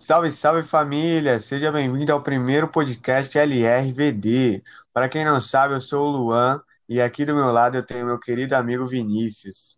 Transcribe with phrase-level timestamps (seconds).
[0.00, 1.40] Salve, salve família!
[1.40, 4.62] Seja bem-vindo ao primeiro podcast LRVD.
[4.92, 8.06] Para quem não sabe, eu sou o Luan e aqui do meu lado eu tenho
[8.06, 9.76] meu querido amigo Vinícius.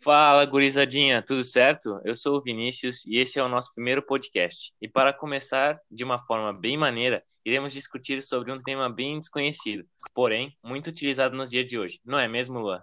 [0.00, 2.00] Fala, gurizadinha, tudo certo?
[2.04, 4.74] Eu sou o Vinícius e esse é o nosso primeiro podcast.
[4.82, 9.86] E para começar de uma forma bem maneira, iremos discutir sobre um tema bem desconhecido,
[10.12, 12.00] porém muito utilizado nos dias de hoje.
[12.04, 12.82] Não é mesmo, Luan?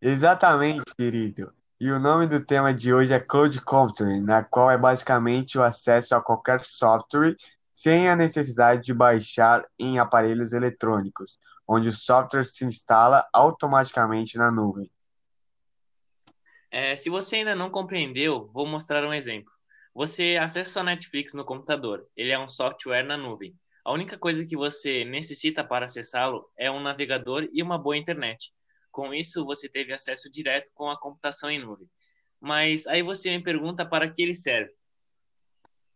[0.00, 1.52] Exatamente, querido.
[1.82, 5.64] E o nome do tema de hoje é Cloud Computing, na qual é basicamente o
[5.64, 7.34] acesso a qualquer software
[7.74, 14.48] sem a necessidade de baixar em aparelhos eletrônicos, onde o software se instala automaticamente na
[14.48, 14.88] nuvem.
[16.70, 19.52] É, se você ainda não compreendeu, vou mostrar um exemplo.
[19.92, 22.06] Você acessa a Netflix no computador.
[22.16, 23.56] Ele é um software na nuvem.
[23.84, 28.54] A única coisa que você necessita para acessá-lo é um navegador e uma boa internet.
[28.92, 31.88] Com isso, você teve acesso direto com a computação em nuvem.
[32.38, 34.70] Mas aí você me pergunta para que ele serve.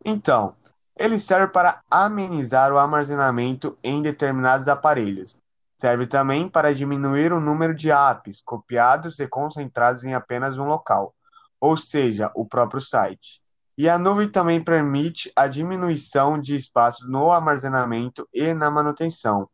[0.04, 0.56] Então,
[0.98, 5.36] ele serve para amenizar o armazenamento em determinados aparelhos.
[5.78, 11.14] Serve também para diminuir o número de apps copiados e concentrados em apenas um local,
[11.60, 13.42] ou seja, o próprio site.
[13.76, 19.50] E a nuvem também permite a diminuição de espaço no armazenamento e na manutenção,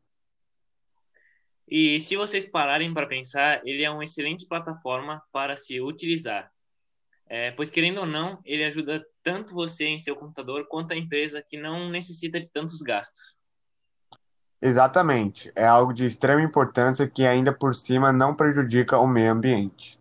[1.75, 6.53] e se vocês pararem para pensar, ele é uma excelente plataforma para se utilizar.
[7.27, 11.43] É, pois, querendo ou não, ele ajuda tanto você em seu computador quanto a empresa
[11.43, 13.39] que não necessita de tantos gastos.
[14.61, 15.51] Exatamente.
[15.57, 19.97] É algo de extrema importância que ainda por cima não prejudica o meio ambiente.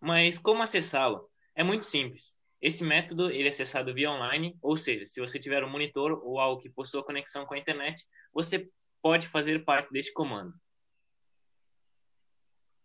[0.00, 1.28] Mas como acessá-lo?
[1.56, 2.38] É muito simples.
[2.62, 6.38] Esse método ele é acessado via online, ou seja, se você tiver um monitor ou
[6.38, 8.70] algo que possua conexão com a internet, você
[9.06, 10.52] pode fazer parte deste comando.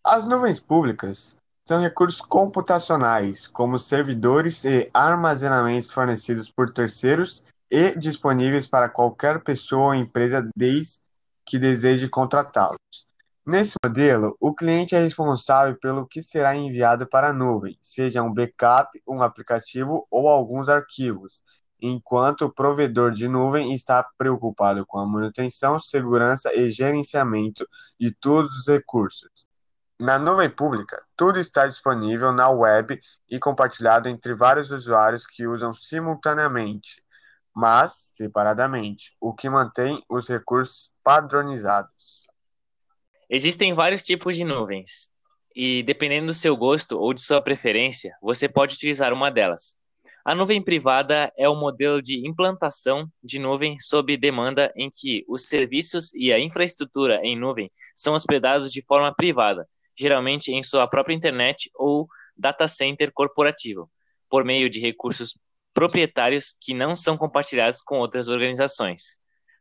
[0.06, 1.36] As nuvens públicas
[1.68, 9.88] são recursos computacionais, como servidores e armazenamentos fornecidos por terceiros e disponíveis para qualquer pessoa
[9.88, 11.00] ou empresa desde
[11.44, 13.08] que deseje contratá-los.
[13.44, 18.31] Nesse modelo, o cliente é responsável pelo que será enviado para a nuvem, seja um
[18.31, 21.42] backup, um aplicativo ou alguns arquivos,
[21.81, 27.68] enquanto o provedor de nuvem está preocupado com a manutenção, segurança e gerenciamento
[28.00, 29.47] de todos os recursos.
[30.00, 33.00] Na nuvem pública, tudo está disponível na web
[33.30, 37.03] e compartilhado entre vários usuários que usam simultaneamente,
[37.53, 42.25] mas separadamente, o que mantém os recursos padronizados.
[43.30, 45.09] Existem vários tipos de nuvens,
[45.56, 49.75] e dependendo do seu gosto ou de sua preferência, você pode utilizar uma delas.
[50.24, 55.48] A nuvem privada é o modelo de implantação de nuvem sob demanda em que os
[55.48, 59.68] serviços e a infraestrutura em nuvem são hospedados de forma privada,
[59.98, 63.90] geralmente em sua própria internet ou data center corporativo,
[64.30, 65.36] por meio de recursos
[65.74, 69.18] proprietários que não são compartilhados com outras organizações.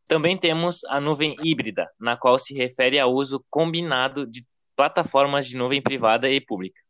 [0.06, 4.44] Também temos a nuvem híbrida, na qual se refere ao uso combinado de
[4.76, 6.80] plataformas de nuvem privada e pública.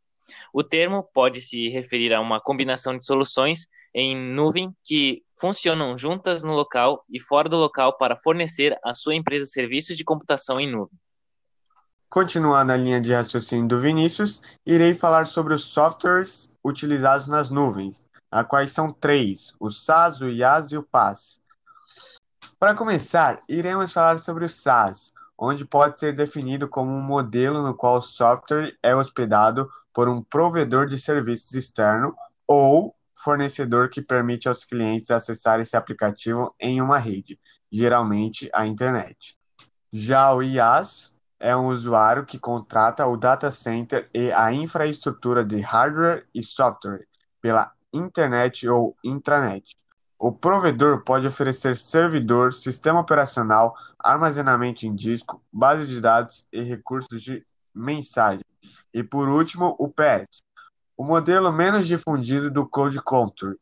[0.53, 6.43] O termo pode se referir a uma combinação de soluções em nuvem que funcionam juntas
[6.43, 10.71] no local e fora do local para fornecer à sua empresa serviços de computação em
[10.71, 10.97] nuvem.
[12.09, 18.05] Continuando a linha de raciocínio do Vinícius, irei falar sobre os softwares utilizados nas nuvens,
[18.29, 21.41] a quais são três: o SaaS, o IaaS e o PaaS.
[22.59, 27.73] Para começar, iremos falar sobre o SaaS, onde pode ser definido como um modelo no
[27.73, 32.15] qual o software é hospedado por um provedor de serviços externo
[32.47, 37.39] ou fornecedor que permite aos clientes acessar esse aplicativo em uma rede,
[37.71, 39.37] geralmente a internet.
[39.93, 45.59] Já o IaaS é um usuário que contrata o data center e a infraestrutura de
[45.59, 47.07] hardware e software
[47.41, 49.75] pela internet ou intranet.
[50.17, 57.23] O provedor pode oferecer servidor, sistema operacional, armazenamento em disco, base de dados e recursos
[57.23, 57.43] de
[57.73, 58.45] mensagem.
[58.93, 60.41] E por último, o PaaS,
[60.97, 63.57] o modelo menos difundido do Cloud Computing.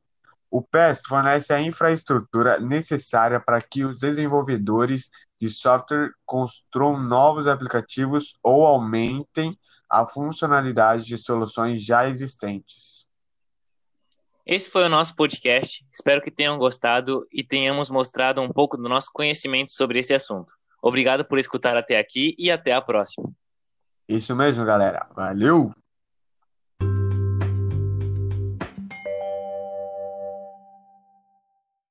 [0.51, 5.09] O PaaS fornece a infraestrutura necessária para que os desenvolvedores
[5.39, 9.57] de software construam novos aplicativos ou aumentem
[9.89, 13.07] a funcionalidade de soluções já existentes.
[14.45, 15.85] Esse foi o nosso podcast.
[15.93, 20.51] Espero que tenham gostado e tenhamos mostrado um pouco do nosso conhecimento sobre esse assunto.
[20.81, 23.31] Obrigado por escutar até aqui e até a próxima.
[24.09, 25.07] Isso mesmo, galera.
[25.15, 25.73] Valeu!